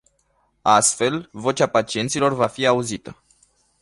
Astfel, 0.61 1.29
"vocea 1.31 1.67
pacienților” 1.67 2.33
va 2.33 2.47
fi 2.47 2.65
auzită. 2.65 3.17